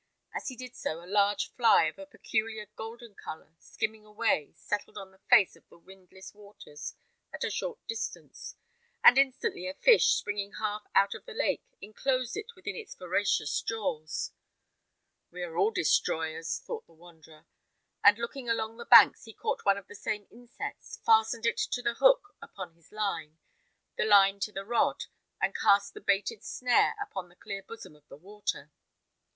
As 0.33 0.47
he 0.47 0.55
did 0.55 0.75
so, 0.75 1.03
a 1.03 1.05
large 1.05 1.53
fly, 1.53 1.83
of 1.85 1.99
a 1.99 2.07
peculiar 2.07 2.65
golden 2.75 3.13
colour, 3.13 3.53
skimming 3.59 4.03
away, 4.03 4.51
settled 4.57 4.97
on 4.97 5.11
the 5.11 5.21
face 5.29 5.55
of 5.55 5.69
the 5.69 5.77
windless 5.77 6.33
waters 6.33 6.95
at 7.31 7.43
a 7.43 7.51
short 7.51 7.85
distance, 7.85 8.55
and 9.03 9.15
instantly 9.19 9.67
a 9.67 9.75
fish, 9.75 10.13
springing 10.15 10.53
half 10.53 10.87
out 10.95 11.13
of 11.13 11.25
the 11.25 11.35
lake, 11.35 11.75
enclosed 11.83 12.35
it 12.35 12.55
within 12.55 12.75
its 12.75 12.95
voracious 12.95 13.61
jaws. 13.61 14.31
"We 15.29 15.43
are 15.43 15.55
all 15.55 15.69
destroyers," 15.69 16.57
thought 16.65 16.87
the 16.87 16.93
wanderer; 16.95 17.45
and 18.03 18.17
looking 18.17 18.49
along 18.49 18.77
the 18.77 18.85
banks, 18.85 19.25
he 19.25 19.33
caught 19.35 19.65
one 19.65 19.77
of 19.77 19.85
the 19.85 19.93
same 19.93 20.25
insects, 20.31 20.99
fastened 21.05 21.45
it 21.45 21.57
to 21.59 21.81
the 21.83 21.93
hook 21.93 22.35
upon 22.41 22.73
his 22.73 22.91
line, 22.91 23.37
the 23.97 24.05
line 24.05 24.39
to 24.39 24.51
the 24.51 24.65
rod, 24.65 25.03
and 25.39 25.53
cast 25.55 25.93
the 25.93 26.01
baited 26.01 26.43
snare 26.43 26.95
upon 26.99 27.29
the 27.29 27.35
clear 27.35 27.61
bosom 27.61 27.95
of 27.95 28.07
the 28.07 28.17
water. 28.17 28.71